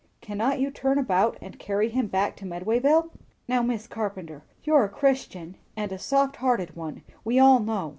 [0.19, 3.11] "Cannot you turn about and carry him back to Medwayville?"
[3.47, 7.89] "Now, Mis' Carpenter, you're a Christian, and a soft hearted one, we all know.